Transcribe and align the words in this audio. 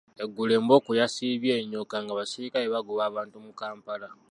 Eggulo 0.23 0.51
embooko 0.59 0.91
yasiibye 1.01 1.51
enyooka 1.61 1.95
ng’abasirikale 2.03 2.65
bagoba 2.75 3.01
abantu 3.09 3.35
mu 3.45 3.51
Kampala. 3.59 4.07